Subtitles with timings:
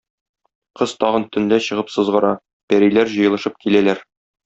[0.81, 2.35] Кыз тагын төнлә чыгып сызгыра,
[2.75, 4.07] пәриләр җыелышып киләләр.